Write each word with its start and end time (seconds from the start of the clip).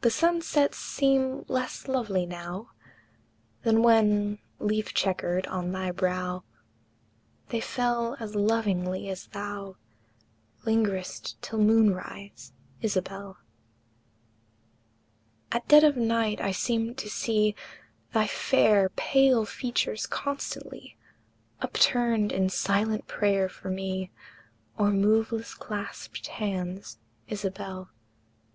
The 0.00 0.08
sunsets 0.08 0.78
seem 0.78 1.44
less 1.46 1.86
lovely 1.88 2.24
now 2.24 2.70
Than 3.64 3.82
when, 3.82 4.38
leaf 4.58 4.94
checkered, 4.94 5.46
on 5.48 5.72
thy 5.72 5.90
brow 5.90 6.42
They 7.50 7.60
fell 7.60 8.16
as 8.18 8.34
lovingly 8.34 9.10
as 9.10 9.26
thou 9.26 9.76
Lingered'st 10.64 11.34
till 11.42 11.58
moon 11.58 11.94
rise, 11.94 12.54
Isabel! 12.80 13.36
At 15.52 15.68
dead 15.68 15.84
of 15.84 15.98
night 15.98 16.40
I 16.40 16.52
seem 16.52 16.94
to 16.94 17.10
see 17.10 17.54
Thy 18.14 18.26
fair, 18.26 18.88
pale 18.96 19.44
features 19.44 20.06
constantly 20.06 20.96
Upturned 21.60 22.32
in 22.32 22.48
silent 22.48 23.06
prayer 23.06 23.50
for 23.50 23.68
me, 23.68 24.10
O'er 24.78 24.88
moveless 24.92 25.52
clasped 25.54 26.26
hands, 26.28 26.96
Isabel! 27.28 27.90